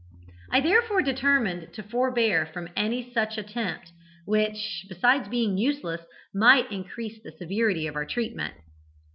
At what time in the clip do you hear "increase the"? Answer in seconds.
6.71-7.31